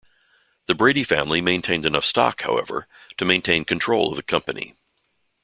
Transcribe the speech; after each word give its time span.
The 0.65 0.73
Brady 0.73 1.03
family 1.03 1.41
maintained 1.41 1.85
enough 1.85 2.05
stock, 2.05 2.41
however, 2.41 2.87
to 3.19 3.23
maintain 3.23 3.65
control 3.65 4.09
of 4.09 4.15
the 4.15 4.23
company. 4.23 4.73